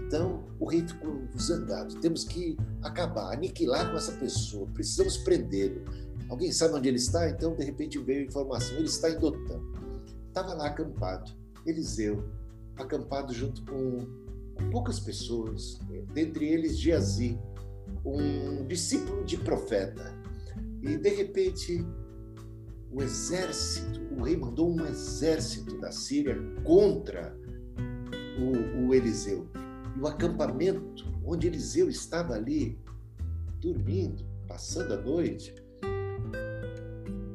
Então 0.05 0.45
o 0.59 0.65
rei 0.65 0.85
ficou 0.87 1.27
zangado. 1.39 1.99
Temos 1.99 2.23
que 2.23 2.57
acabar, 2.81 3.33
aniquilar 3.33 3.89
com 3.91 3.97
essa 3.97 4.11
pessoa, 4.13 4.67
precisamos 4.73 5.17
prendê-lo. 5.17 5.83
Alguém 6.29 6.51
sabe 6.51 6.75
onde 6.75 6.89
ele 6.89 6.97
está? 6.97 7.29
Então, 7.29 7.55
de 7.55 7.63
repente, 7.63 7.97
veio 7.99 8.21
a 8.21 8.25
informação: 8.25 8.77
ele 8.77 8.85
está 8.85 9.09
em 9.09 9.17
Dotã. 9.17 9.59
Estava 10.27 10.53
lá 10.53 10.67
acampado. 10.67 11.31
Eliseu, 11.65 12.23
acampado 12.77 13.33
junto 13.33 13.63
com, 13.65 14.07
com 14.55 14.69
poucas 14.71 14.99
pessoas, 14.99 15.79
dentre 16.13 16.47
eles 16.47 16.77
Geazi, 16.77 17.39
um 18.05 18.65
discípulo 18.67 19.23
de 19.25 19.37
profeta. 19.37 20.13
E 20.81 20.97
de 20.97 21.09
repente, 21.09 21.85
o 22.91 23.01
exército, 23.01 24.01
o 24.15 24.23
rei 24.23 24.37
mandou 24.37 24.71
um 24.71 24.85
exército 24.85 25.77
da 25.79 25.91
Síria 25.91 26.35
contra 26.63 27.35
o, 28.39 28.87
o 28.87 28.93
Eliseu. 28.93 29.49
E 29.95 29.99
o 29.99 30.07
acampamento 30.07 31.05
onde 31.25 31.47
Eliseu 31.47 31.89
estava 31.89 32.33
ali, 32.33 32.79
dormindo, 33.59 34.23
passando 34.47 34.93
a 34.93 35.01
noite, 35.01 35.53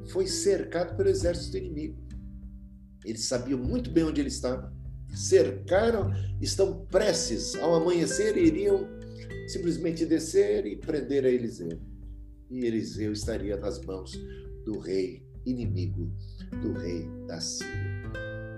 foi 0.09 0.27
cercado 0.27 0.97
pelo 0.97 1.09
exército 1.09 1.57
inimigo. 1.57 1.99
Eles 3.05 3.25
sabiam 3.25 3.59
muito 3.59 3.91
bem 3.91 4.05
onde 4.05 4.21
ele 4.21 4.29
estava. 4.29 4.73
Cercaram, 5.15 6.11
estão 6.41 6.87
prestes 6.87 7.55
ao 7.57 7.75
amanhecer 7.75 8.37
iriam 8.37 8.89
simplesmente 9.49 10.07
descer 10.07 10.67
e 10.67 10.77
prender 10.77 11.25
a 11.25 11.29
Eliseu. 11.29 11.79
E 12.51 12.65
Eliseu 12.65 13.13
estaria 13.13 13.57
nas 13.57 13.81
mãos 13.81 14.13
do 14.65 14.79
rei 14.79 15.27
inimigo, 15.45 16.11
do 16.63 16.73
rei 16.73 17.09
da 17.27 17.41
Síria. 17.41 18.03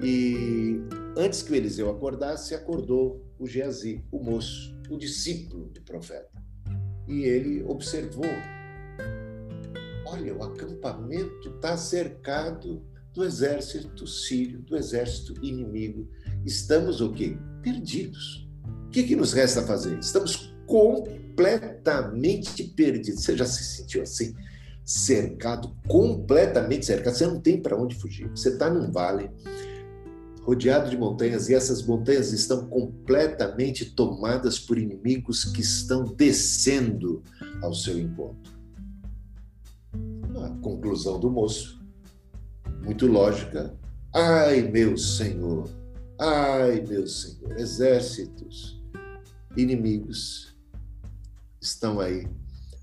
E 0.02 0.80
antes 1.16 1.42
que 1.42 1.54
Eliseu 1.54 1.90
acordasse, 1.90 2.54
acordou 2.54 3.24
o 3.38 3.46
Geazi, 3.46 4.04
o 4.10 4.22
moço, 4.22 4.76
o 4.90 4.98
discípulo 4.98 5.66
do 5.66 5.80
profeta. 5.82 6.30
E 7.08 7.22
ele 7.22 7.62
observou: 7.64 8.24
olha, 10.06 10.36
o 10.36 10.42
acampamento 10.42 11.48
está 11.48 11.76
cercado 11.76 12.82
do 13.12 13.24
exército 13.24 14.06
sírio, 14.06 14.60
do 14.62 14.76
exército 14.76 15.34
inimigo. 15.44 16.08
Estamos 16.44 17.00
o 17.00 17.10
quê? 17.12 17.38
Perdidos. 17.62 18.46
O 18.86 18.90
que, 18.90 19.02
que 19.02 19.16
nos 19.16 19.32
resta 19.32 19.62
fazer? 19.62 19.98
Estamos 19.98 20.54
completamente 20.66 22.64
perdido. 22.64 23.18
Você 23.20 23.36
já 23.36 23.46
se 23.46 23.64
sentiu 23.64 24.02
assim? 24.02 24.34
Cercado, 24.84 25.74
completamente 25.88 26.84
cercado. 26.84 27.14
Você 27.14 27.26
não 27.26 27.40
tem 27.40 27.60
para 27.60 27.80
onde 27.80 27.94
fugir. 27.96 28.28
Você 28.28 28.50
está 28.50 28.68
num 28.68 28.92
vale, 28.92 29.30
rodeado 30.42 30.90
de 30.90 30.96
montanhas, 30.96 31.48
e 31.48 31.54
essas 31.54 31.82
montanhas 31.82 32.32
estão 32.32 32.66
completamente 32.66 33.86
tomadas 33.86 34.58
por 34.58 34.76
inimigos 34.78 35.44
que 35.44 35.62
estão 35.62 36.04
descendo 36.04 37.22
ao 37.62 37.72
seu 37.72 37.98
encontro. 37.98 38.52
A 40.36 40.50
conclusão 40.60 41.18
do 41.18 41.30
moço, 41.30 41.82
muito 42.82 43.06
lógica. 43.06 43.74
Ai, 44.12 44.60
meu 44.62 44.98
Senhor, 44.98 45.70
ai, 46.24 46.80
meu 46.80 47.06
Senhor, 47.06 47.58
exércitos 47.58 48.82
inimigos 49.56 50.56
estão 51.60 52.00
aí 52.00 52.26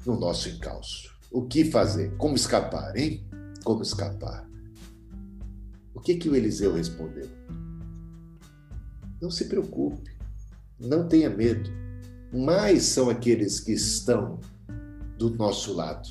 no 0.05 0.19
nosso 0.19 0.49
encalço. 0.49 1.11
O 1.31 1.47
que 1.47 1.65
fazer? 1.65 2.15
Como 2.17 2.35
escapar, 2.35 2.95
hein? 2.95 3.25
Como 3.63 3.81
escapar? 3.81 4.47
O 5.93 5.99
que 5.99 6.15
que 6.15 6.29
o 6.29 6.35
Eliseu 6.35 6.73
respondeu? 6.73 7.29
Não 9.19 9.31
se 9.31 9.45
preocupe, 9.45 10.11
não 10.79 11.07
tenha 11.07 11.29
medo. 11.29 11.69
Mais 12.31 12.83
são 12.83 13.09
aqueles 13.09 13.59
que 13.59 13.71
estão 13.71 14.39
do 15.17 15.31
nosso 15.31 15.73
lado. 15.73 16.09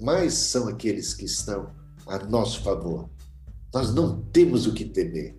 Mais 0.00 0.34
são 0.34 0.68
aqueles 0.68 1.14
que 1.14 1.24
estão 1.24 1.72
a 2.06 2.18
nosso 2.18 2.62
favor. 2.62 3.08
Nós 3.72 3.94
não 3.94 4.22
temos 4.32 4.66
o 4.66 4.74
que 4.74 4.84
temer. 4.84 5.37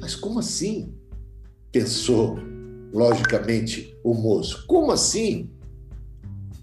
Mas 0.00 0.14
como 0.14 0.38
assim? 0.38 0.94
Pensou 1.70 2.38
logicamente 2.92 3.96
o 4.04 4.14
moço. 4.14 4.66
Como 4.66 4.92
assim? 4.92 5.50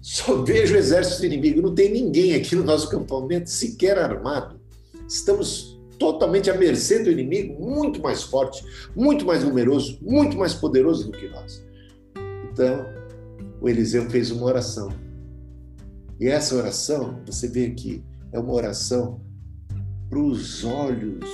Só 0.00 0.42
vejo 0.42 0.74
o 0.74 0.78
exército 0.78 1.26
inimigo, 1.26 1.60
não 1.60 1.74
tem 1.74 1.92
ninguém 1.92 2.34
aqui 2.34 2.56
no 2.56 2.64
nosso 2.64 2.88
campamento 2.88 3.50
sequer 3.50 3.98
armado. 3.98 4.58
Estamos 5.06 5.78
totalmente 5.98 6.50
à 6.50 6.56
mercê 6.56 7.02
do 7.02 7.10
inimigo, 7.10 7.62
muito 7.62 8.00
mais 8.00 8.22
forte, 8.22 8.64
muito 8.96 9.26
mais 9.26 9.44
numeroso, 9.44 9.98
muito 10.00 10.36
mais 10.38 10.54
poderoso 10.54 11.10
do 11.10 11.12
que 11.12 11.28
nós. 11.28 11.62
Então, 12.50 12.86
o 13.60 13.68
Eliseu 13.68 14.08
fez 14.08 14.30
uma 14.30 14.46
oração. 14.46 14.88
E 16.18 16.26
essa 16.26 16.54
oração, 16.54 17.20
você 17.26 17.48
vê 17.48 17.66
aqui, 17.66 18.02
é 18.32 18.38
uma 18.38 18.52
oração 18.52 19.20
para 20.08 20.18
os 20.18 20.64
olhos 20.64 21.24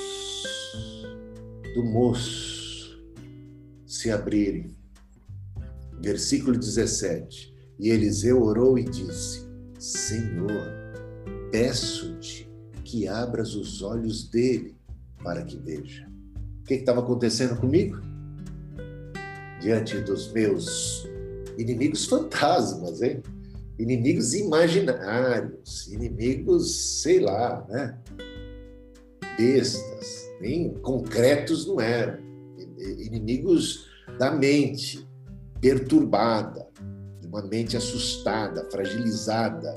do 1.76 1.84
moço 1.84 2.98
se 3.86 4.10
abrirem. 4.10 4.74
Versículo 6.00 6.56
17. 6.56 7.54
E 7.78 7.90
Eliseu 7.90 8.42
orou 8.42 8.78
e 8.78 8.84
disse: 8.84 9.46
Senhor, 9.78 10.72
peço-te 11.52 12.50
que 12.82 13.06
abras 13.06 13.54
os 13.54 13.82
olhos 13.82 14.26
dele 14.26 14.74
para 15.22 15.44
que 15.44 15.58
veja. 15.58 16.10
O 16.60 16.64
que 16.64 16.74
estava 16.74 17.00
acontecendo 17.00 17.60
comigo? 17.60 18.00
Diante 19.60 20.00
dos 20.00 20.32
meus 20.32 21.06
inimigos 21.58 22.06
fantasmas, 22.06 23.02
hein? 23.02 23.22
Inimigos 23.78 24.32
imaginários, 24.32 25.88
inimigos, 25.88 27.02
sei 27.02 27.20
lá, 27.20 27.66
né? 27.68 27.98
Bestas, 29.36 29.85
nem 30.40 30.72
concretos 30.74 31.66
não 31.66 31.80
eram. 31.80 32.24
Inimigos 32.78 33.86
da 34.18 34.30
mente 34.30 35.06
perturbada, 35.60 36.68
de 37.20 37.26
uma 37.26 37.42
mente 37.42 37.76
assustada, 37.76 38.68
fragilizada 38.70 39.74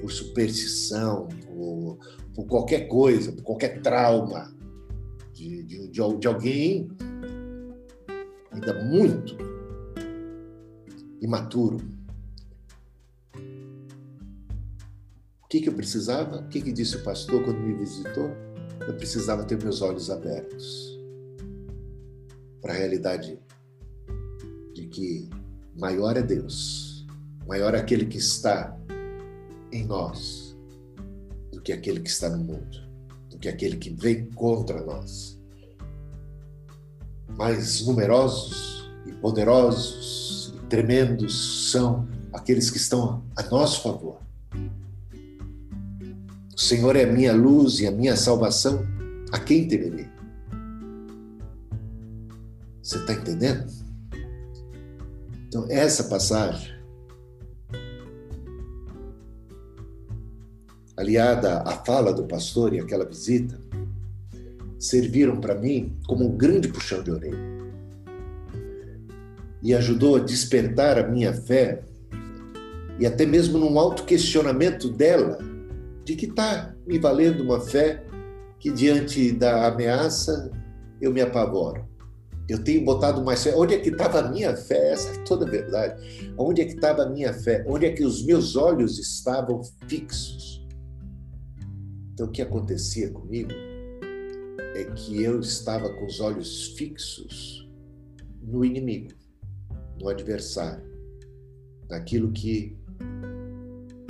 por 0.00 0.10
superstição, 0.10 1.28
por, 1.46 1.98
por 2.34 2.46
qualquer 2.46 2.88
coisa, 2.88 3.32
por 3.32 3.42
qualquer 3.42 3.80
trauma 3.80 4.52
de, 5.32 5.62
de, 5.62 5.88
de, 5.88 6.18
de 6.18 6.28
alguém 6.28 6.88
ainda 8.50 8.84
muito 8.84 9.36
imaturo. 11.20 11.78
O 15.42 15.48
que, 15.48 15.60
que 15.60 15.68
eu 15.68 15.74
precisava? 15.74 16.38
O 16.38 16.48
que, 16.48 16.60
que 16.60 16.72
disse 16.72 16.96
o 16.96 17.02
pastor 17.02 17.42
quando 17.42 17.58
me 17.58 17.74
visitou? 17.74 18.30
Eu 18.86 18.94
precisava 18.94 19.44
ter 19.44 19.62
meus 19.62 19.82
olhos 19.82 20.10
abertos 20.10 20.98
para 22.60 22.72
a 22.72 22.76
realidade 22.76 23.38
de 24.74 24.86
que 24.86 25.28
maior 25.78 26.16
é 26.16 26.22
Deus, 26.22 27.06
maior 27.46 27.74
é 27.74 27.78
aquele 27.78 28.06
que 28.06 28.18
está 28.18 28.78
em 29.72 29.84
nós 29.84 30.56
do 31.52 31.60
que 31.60 31.72
aquele 31.72 32.00
que 32.00 32.08
está 32.08 32.28
no 32.30 32.38
mundo, 32.38 32.78
do 33.28 33.38
que 33.38 33.48
aquele 33.48 33.76
que 33.76 33.90
vem 33.90 34.26
contra 34.30 34.82
nós. 34.82 35.38
Mais 37.36 37.84
numerosos 37.86 38.90
e 39.06 39.12
poderosos 39.12 40.54
e 40.56 40.66
tremendos 40.66 41.70
são 41.70 42.08
aqueles 42.32 42.70
que 42.70 42.78
estão 42.78 43.24
a 43.36 43.42
nosso 43.42 43.82
favor. 43.82 44.29
O 46.60 46.62
Senhor 46.62 46.94
é 46.94 47.04
a 47.04 47.10
minha 47.10 47.32
luz 47.32 47.80
e 47.80 47.86
a 47.86 47.90
minha 47.90 48.14
salvação, 48.14 48.86
a 49.32 49.38
quem 49.38 49.66
temerei? 49.66 50.06
Você 52.82 52.98
está 52.98 53.14
entendendo? 53.14 53.64
Então, 55.48 55.64
essa 55.70 56.04
passagem 56.04 56.70
aliada 60.98 61.62
à 61.62 61.78
fala 61.78 62.12
do 62.12 62.24
pastor 62.24 62.74
e 62.74 62.78
aquela 62.78 63.06
visita, 63.06 63.58
serviram 64.78 65.40
para 65.40 65.54
mim 65.54 65.96
como 66.06 66.26
um 66.26 66.36
grande 66.36 66.68
puxão 66.68 67.02
de 67.02 67.10
orelha. 67.10 67.40
E 69.62 69.74
ajudou 69.74 70.16
a 70.16 70.20
despertar 70.20 70.98
a 70.98 71.08
minha 71.08 71.32
fé 71.32 71.82
e 72.98 73.06
até 73.06 73.24
mesmo 73.24 73.56
num 73.56 73.78
auto-questionamento 73.78 74.90
dela 74.90 75.38
de 76.10 76.16
que 76.16 76.26
está 76.26 76.74
me 76.84 76.98
valendo 76.98 77.44
uma 77.44 77.60
fé 77.60 78.04
que 78.58 78.70
diante 78.72 79.30
da 79.30 79.68
ameaça 79.68 80.50
eu 81.00 81.12
me 81.12 81.20
apavoro. 81.20 81.88
Eu 82.48 82.64
tenho 82.64 82.84
botado 82.84 83.22
mais 83.22 83.44
fé. 83.44 83.54
Onde 83.54 83.74
é 83.74 83.78
que 83.78 83.90
estava 83.90 84.18
a 84.18 84.28
minha 84.28 84.56
fé? 84.56 84.90
Essa 84.90 85.10
é 85.10 85.22
toda 85.22 85.46
a 85.46 85.48
verdade. 85.48 86.34
Onde 86.36 86.62
é 86.62 86.64
que 86.64 86.74
estava 86.74 87.04
a 87.04 87.08
minha 87.08 87.32
fé? 87.32 87.64
Onde 87.68 87.86
é 87.86 87.92
que 87.92 88.04
os 88.04 88.24
meus 88.24 88.56
olhos 88.56 88.98
estavam 88.98 89.62
fixos? 89.86 90.66
Então, 92.12 92.26
o 92.26 92.30
que 92.30 92.42
acontecia 92.42 93.08
comigo 93.12 93.52
é 94.74 94.84
que 94.96 95.22
eu 95.22 95.38
estava 95.38 95.88
com 95.90 96.06
os 96.06 96.18
olhos 96.18 96.74
fixos 96.76 97.70
no 98.42 98.64
inimigo, 98.64 99.12
no 100.00 100.08
adversário, 100.08 100.84
naquilo 101.88 102.32
que 102.32 102.76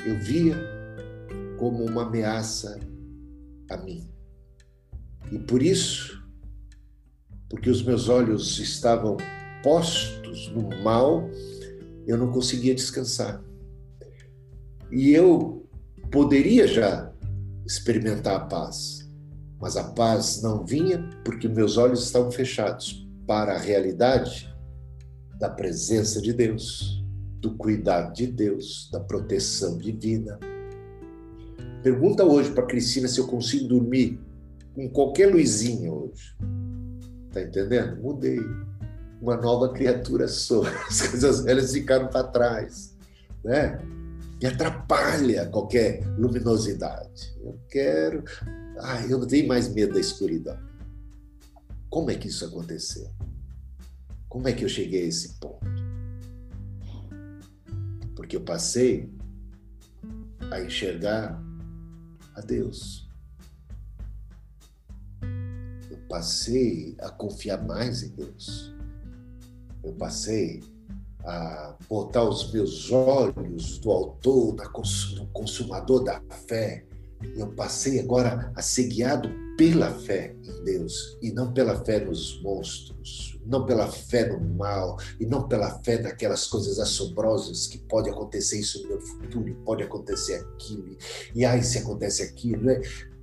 eu 0.06 0.18
via 0.18 0.79
como 1.60 1.84
uma 1.84 2.04
ameaça 2.04 2.80
a 3.68 3.76
mim. 3.76 4.08
E 5.30 5.38
por 5.38 5.62
isso, 5.62 6.26
porque 7.50 7.68
os 7.68 7.82
meus 7.82 8.08
olhos 8.08 8.58
estavam 8.58 9.18
postos 9.62 10.48
no 10.48 10.70
mal, 10.82 11.28
eu 12.06 12.16
não 12.16 12.32
conseguia 12.32 12.74
descansar. 12.74 13.44
E 14.90 15.10
eu 15.10 15.68
poderia 16.10 16.66
já 16.66 17.12
experimentar 17.66 18.36
a 18.36 18.46
paz. 18.46 19.06
Mas 19.60 19.76
a 19.76 19.84
paz 19.84 20.40
não 20.40 20.64
vinha 20.64 21.10
porque 21.22 21.46
meus 21.46 21.76
olhos 21.76 22.02
estavam 22.02 22.32
fechados 22.32 23.06
para 23.26 23.54
a 23.54 23.58
realidade 23.58 24.48
da 25.38 25.50
presença 25.50 26.22
de 26.22 26.32
Deus, 26.32 27.04
do 27.38 27.54
cuidado 27.58 28.14
de 28.14 28.26
Deus, 28.26 28.88
da 28.90 28.98
proteção 28.98 29.76
divina. 29.76 30.40
Pergunta 31.82 32.24
hoje 32.24 32.50
para 32.52 32.66
Cristina 32.66 33.08
se 33.08 33.18
eu 33.18 33.26
consigo 33.26 33.68
dormir 33.68 34.20
com 34.74 34.88
qualquer 34.90 35.32
luzinha 35.32 35.92
hoje. 35.92 36.36
Tá 37.32 37.42
entendendo? 37.42 38.00
Mudei. 38.02 38.40
Uma 39.20 39.36
nova 39.36 39.72
criatura 39.72 40.28
sou. 40.28 40.64
As 40.88 41.08
coisas 41.08 41.42
velhas 41.42 41.72
ficaram 41.72 42.08
para 42.08 42.28
trás, 42.28 42.96
né? 43.44 43.78
me 44.40 44.48
atrapalha 44.48 45.46
qualquer 45.46 46.02
luminosidade. 46.16 47.36
Eu 47.42 47.58
quero. 47.68 48.24
Ah, 48.78 49.04
eu 49.06 49.18
não 49.18 49.26
tenho 49.26 49.46
mais 49.46 49.72
medo 49.72 49.94
da 49.94 50.00
escuridão. 50.00 50.58
Como 51.90 52.10
é 52.10 52.14
que 52.14 52.28
isso 52.28 52.44
aconteceu? 52.46 53.10
Como 54.28 54.48
é 54.48 54.52
que 54.52 54.64
eu 54.64 54.68
cheguei 54.68 55.02
a 55.04 55.08
esse 55.08 55.38
ponto? 55.38 55.66
Porque 58.16 58.36
eu 58.36 58.40
passei 58.40 59.12
a 60.50 60.60
enxergar 60.60 61.40
a 62.40 62.42
Deus. 62.42 63.08
Eu 65.90 65.98
passei 66.08 66.96
a 66.98 67.10
confiar 67.10 67.62
mais 67.64 68.02
em 68.02 68.08
Deus. 68.08 68.74
Eu 69.84 69.92
passei 69.92 70.62
a 71.24 71.76
botar 71.88 72.24
os 72.24 72.50
meus 72.52 72.90
olhos 72.90 73.78
do 73.78 73.90
autor, 73.90 74.56
do 74.56 75.26
consumador 75.32 76.02
da 76.02 76.20
fé. 76.48 76.84
Eu 77.36 77.48
passei 77.52 78.00
agora 78.00 78.50
a 78.56 78.62
ser 78.62 78.88
guiado 78.88 79.30
pela 79.60 79.92
fé 79.92 80.34
em 80.42 80.64
Deus 80.64 81.18
e 81.20 81.30
não 81.32 81.52
pela 81.52 81.84
fé 81.84 82.02
nos 82.02 82.40
monstros, 82.40 83.38
não 83.44 83.66
pela 83.66 83.88
fé 83.88 84.26
no 84.26 84.40
mal 84.40 84.96
e 85.20 85.26
não 85.26 85.46
pela 85.46 85.78
fé 85.80 86.00
naquelas 86.00 86.46
coisas 86.46 86.78
assombrosas 86.78 87.66
que 87.66 87.76
pode 87.76 88.08
acontecer 88.08 88.58
isso 88.58 88.82
no 88.82 88.88
meu 88.88 89.00
futuro, 89.02 89.54
pode 89.62 89.82
acontecer 89.82 90.36
aquilo, 90.36 90.96
e 91.34 91.44
ai 91.44 91.62
se 91.62 91.76
acontece 91.76 92.22
aquilo, 92.22 92.62
né? 92.62 92.80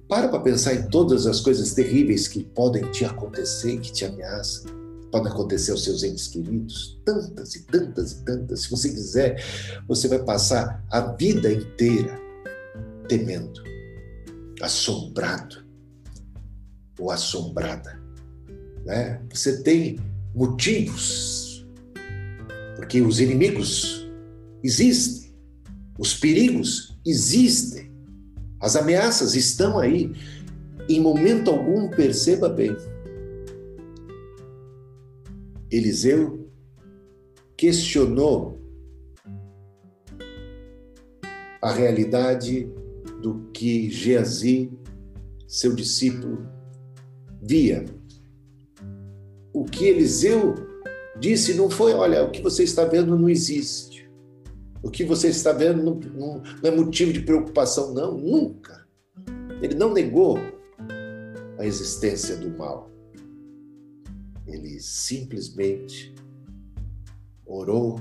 Para 0.08 0.28
para 0.28 0.40
pensar 0.40 0.76
em 0.76 0.88
todas 0.90 1.26
as 1.26 1.40
coisas 1.40 1.74
terríveis 1.74 2.28
que 2.28 2.44
podem 2.44 2.84
te 2.92 3.04
acontecer, 3.04 3.80
que 3.80 3.92
te 3.92 4.06
ameaçam. 4.06 4.72
Podem 5.12 5.32
acontecer 5.32 5.72
aos 5.72 5.84
seus 5.84 6.04
entes 6.04 6.28
queridos, 6.28 7.02
tantas 7.04 7.56
e 7.56 7.64
tantas 7.64 8.12
e 8.12 8.24
tantas. 8.24 8.62
Se 8.62 8.70
você 8.70 8.90
quiser, 8.90 9.44
você 9.88 10.08
vai 10.08 10.20
passar 10.20 10.86
a 10.92 11.02
vida 11.02 11.52
inteira 11.52 12.22
temendo, 13.08 13.60
assombrado 14.62 15.67
ou 16.98 17.12
assombrada. 17.12 18.02
Né? 18.86 19.22
Você 19.34 19.62
tem 19.64 20.00
motivos, 20.34 21.68
porque 22.76 23.02
os 23.02 23.20
inimigos 23.20 24.10
existem, 24.64 25.36
os 25.98 26.14
perigos 26.14 26.98
existem, 27.06 27.92
as 28.60 28.76
ameaças 28.76 29.36
estão 29.36 29.80
aí. 29.80 30.12
Em 30.90 31.02
momento 31.02 31.52
algum, 31.52 31.90
perceba 31.90 32.48
bem, 32.48 32.76
Eliseu 35.70 36.50
questionou 37.58 38.58
a 41.62 41.72
realidade 41.72 42.72
do 43.22 43.50
que 43.52 43.90
Geazi, 43.90 44.72
seu 45.48 45.76
discípulo, 45.76 46.48
via. 47.48 47.86
O 49.54 49.64
que 49.64 49.86
Eliseu 49.86 50.56
disse 51.20 51.54
não 51.54 51.70
foi: 51.70 51.94
olha, 51.94 52.24
o 52.24 52.32
que 52.32 52.42
você 52.42 52.64
está 52.64 52.84
vendo 52.86 53.18
não 53.18 53.30
existe. 53.30 54.08
O 54.84 54.92
que 54.92 55.04
você 55.04 55.30
está 55.30 55.52
vendo 55.52 55.84
não, 55.84 55.96
não, 55.96 56.44
não 56.62 56.70
é 56.70 56.72
motivo 56.72 57.12
de 57.12 57.22
preocupação, 57.22 57.94
não, 57.94 58.18
nunca. 58.18 58.86
Ele 59.62 59.74
não 59.74 59.92
negou 59.92 60.38
a 61.58 61.66
existência 61.66 62.36
do 62.36 62.56
mal. 62.58 62.92
Ele 64.46 64.80
simplesmente 64.80 66.14
orou 67.46 68.00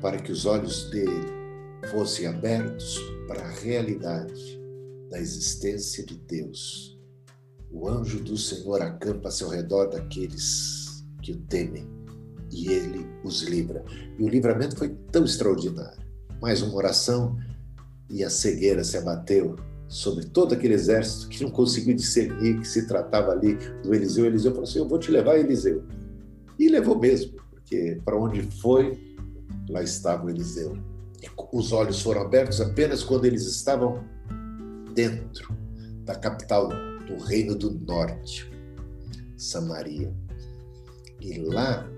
para 0.00 0.18
que 0.18 0.30
os 0.30 0.44
olhos 0.44 0.90
dele 0.90 1.26
fossem 1.90 2.26
abertos 2.26 2.98
para 3.26 3.42
a 3.42 3.50
realidade 3.50 4.60
da 5.10 5.18
existência 5.18 6.04
de 6.04 6.16
Deus 6.18 6.97
o 7.70 7.88
anjo 7.88 8.20
do 8.20 8.36
Senhor 8.36 8.80
acampa-se 8.80 9.44
ao 9.44 9.50
redor 9.50 9.86
daqueles 9.86 11.04
que 11.22 11.32
o 11.32 11.36
temem 11.36 11.86
e 12.50 12.68
ele 12.68 13.06
os 13.24 13.42
livra. 13.42 13.84
E 14.18 14.24
o 14.24 14.28
livramento 14.28 14.76
foi 14.76 14.96
tão 15.12 15.24
extraordinário. 15.24 15.98
Mais 16.40 16.62
uma 16.62 16.74
oração 16.74 17.36
e 18.08 18.24
a 18.24 18.30
cegueira 18.30 18.82
se 18.84 18.96
abateu 18.96 19.56
sobre 19.88 20.26
todo 20.26 20.52
aquele 20.52 20.74
exército 20.74 21.28
que 21.28 21.42
não 21.42 21.50
conseguiu 21.50 21.94
discernir 21.94 22.60
que 22.60 22.68
se 22.68 22.86
tratava 22.86 23.32
ali 23.32 23.54
do 23.82 23.94
Eliseu. 23.94 24.26
Eliseu 24.26 24.52
falou 24.52 24.64
assim: 24.64 24.78
Eu 24.78 24.88
vou 24.88 24.98
te 24.98 25.10
levar, 25.10 25.38
Eliseu. 25.38 25.84
E 26.58 26.68
levou 26.68 26.98
mesmo, 26.98 27.32
porque 27.50 28.00
para 28.04 28.16
onde 28.16 28.42
foi, 28.60 29.16
lá 29.68 29.82
estava 29.82 30.26
o 30.26 30.30
Eliseu. 30.30 30.76
E 31.22 31.28
os 31.52 31.72
olhos 31.72 32.00
foram 32.00 32.22
abertos 32.22 32.60
apenas 32.60 33.02
quando 33.02 33.24
eles 33.24 33.46
estavam 33.46 34.04
dentro 34.94 35.56
da 36.04 36.14
capital 36.14 36.68
do 37.08 37.16
Reino 37.24 37.54
do 37.54 37.70
Norte, 37.70 38.50
Samaria. 39.36 40.14
E 41.20 41.38
lá, 41.38 41.88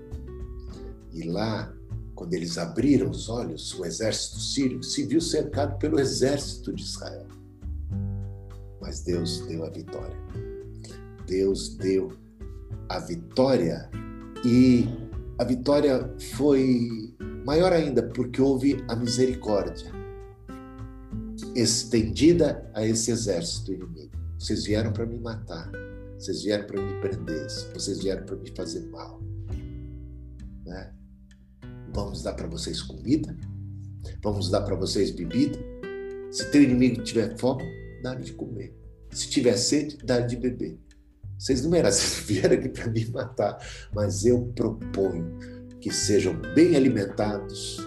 e 1.11 1.23
lá, 1.23 1.71
quando 2.15 2.33
eles 2.33 2.57
abriram 2.57 3.09
os 3.09 3.29
olhos, 3.29 3.77
o 3.77 3.85
exército 3.85 4.39
sírio 4.39 4.81
se 4.81 5.05
viu 5.05 5.19
cercado 5.19 5.77
pelo 5.77 5.99
exército 5.99 6.73
de 6.73 6.81
Israel. 6.81 7.27
Mas 8.79 9.01
Deus 9.01 9.41
deu 9.41 9.65
a 9.65 9.69
vitória. 9.69 10.17
Deus 11.27 11.75
deu 11.75 12.11
a 12.89 12.99
vitória 12.99 13.89
e 14.43 14.85
a 15.37 15.43
vitória 15.43 16.13
foi 16.35 17.15
maior 17.45 17.71
ainda 17.73 18.03
porque 18.03 18.41
houve 18.41 18.83
a 18.87 18.95
misericórdia 18.95 19.91
estendida 21.55 22.69
a 22.73 22.85
esse 22.85 23.11
exército 23.11 23.73
inimigo. 23.73 24.10
Vocês 24.41 24.65
vieram 24.65 24.91
para 24.91 25.05
me 25.05 25.19
matar. 25.19 25.71
Vocês 26.17 26.41
vieram 26.41 26.65
para 26.65 26.81
me 26.81 26.99
prender. 26.99 27.45
Vocês 27.75 28.01
vieram 28.01 28.25
para 28.25 28.35
me 28.35 28.49
fazer 28.49 28.79
mal. 28.87 29.21
Né? 30.65 30.91
Vamos 31.93 32.23
dar 32.23 32.33
para 32.33 32.47
vocês 32.47 32.81
comida. 32.81 33.37
Vamos 34.23 34.49
dar 34.49 34.61
para 34.61 34.75
vocês 34.75 35.11
bebida. 35.11 35.59
Se 36.31 36.49
teu 36.49 36.63
inimigo 36.63 37.03
tiver 37.03 37.37
fome, 37.37 37.63
dá-lhe 38.01 38.23
de 38.23 38.33
comer. 38.33 38.75
Se 39.11 39.29
tiver 39.29 39.55
sede, 39.57 39.97
dá-lhe 40.03 40.25
de 40.25 40.37
beber. 40.37 40.79
Vocês 41.37 41.61
não 41.61 41.69
merecem, 41.69 42.01
vocês 42.09 42.27
vieram 42.27 42.55
aqui 42.55 42.69
para 42.69 42.87
me 42.87 43.05
matar, 43.11 43.63
mas 43.93 44.25
eu 44.25 44.51
proponho 44.55 45.37
que 45.79 45.93
sejam 45.93 46.33
bem 46.55 46.75
alimentados 46.75 47.77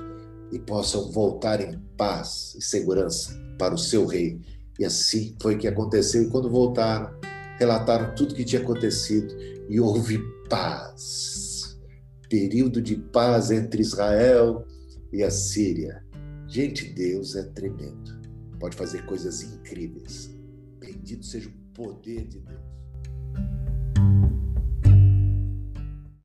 e 0.53 0.59
possam 0.61 1.11
voltar 1.11 1.61
em 1.61 1.81
paz 1.97 2.55
e 2.57 2.62
segurança 2.62 3.37
para 3.59 3.75
o 3.75 3.79
seu 3.79 4.07
rei 4.07 4.40
e 4.79 4.85
assim 4.85 5.37
foi 5.41 5.57
que 5.57 5.69
aconteceu. 5.69 6.23
E 6.23 6.31
quando 6.31 6.51
voltaram, 6.51 7.15
relataram 7.59 8.15
tudo 8.15 8.35
que 8.35 8.45
tinha 8.45 8.63
acontecido 8.63 9.35
e 9.69 9.81
houve 9.81 10.19
paz. 10.49 11.79
Período 12.29 12.83
de 12.83 12.97
paz 12.97 13.51
entre 13.51 13.81
Israel 13.81 14.67
e 15.13 15.23
a 15.23 15.31
Síria. 15.31 16.05
Gente, 16.49 16.93
Deus 16.93 17.37
é 17.37 17.45
tremendo. 17.45 18.21
Pode 18.59 18.77
fazer 18.77 19.05
coisas 19.07 19.43
incríveis. 19.43 20.31
Bendito 20.79 21.25
seja 21.25 21.49
o 21.49 21.73
poder 21.75 22.27
de 22.27 22.41
Deus. 22.41 22.74